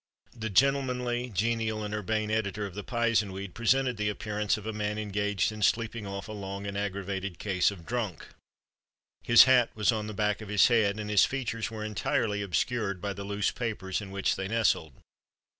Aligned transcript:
The 0.35 0.49
gentlemanly, 0.49 1.29
genial 1.29 1.83
and 1.83 1.93
urbane 1.93 2.31
editor 2.31 2.65
of 2.65 2.73
the 2.73 2.83
Pizenweed 2.83 3.53
presented 3.53 3.97
the 3.97 4.09
appearance 4.09 4.57
of 4.57 4.65
a 4.65 4.73
man 4.73 4.97
engaged 4.97 5.51
in 5.51 5.61
sleeping 5.61 6.07
off 6.07 6.27
a 6.27 6.31
long 6.31 6.65
and 6.65 6.75
aggravated 6.75 7.37
case 7.37 7.69
of 7.69 7.85
drunk. 7.85 8.25
His 9.21 9.43
hat 9.43 9.69
was 9.75 9.91
on 9.91 10.07
the 10.07 10.15
back 10.15 10.41
of 10.41 10.49
his 10.49 10.69
head, 10.69 10.99
and 10.99 11.07
his 11.07 11.25
features 11.25 11.69
were 11.69 11.83
entirely 11.83 12.41
obscured 12.41 12.99
by 12.99 13.13
the 13.13 13.23
loose 13.23 13.51
papers 13.51 14.01
in 14.01 14.09
which 14.09 14.35
they 14.37 14.47
nestled. 14.47 14.93